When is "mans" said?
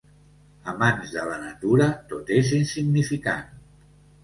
0.83-1.11